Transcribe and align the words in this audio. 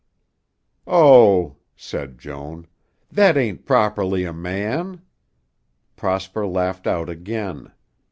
"Oh," 0.87 1.57
said 1.75 2.17
Joan, 2.17 2.65
"that 3.11 3.37
ain't 3.37 3.67
properly 3.67 4.23
a 4.23 4.33
man." 4.33 5.03
Prosper 5.95 6.47
laughed 6.47 6.87
out 6.87 7.07
again. 7.07 7.71